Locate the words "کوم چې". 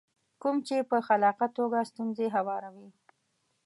0.41-0.75